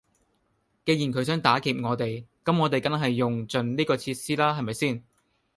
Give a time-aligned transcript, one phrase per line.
[0.83, 5.03] 既然佢想打劫我哋，咁我哋梗係用盡呢個設施啦係咪先？